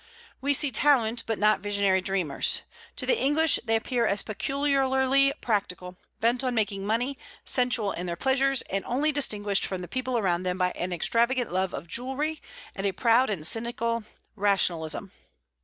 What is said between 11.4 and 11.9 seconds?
love of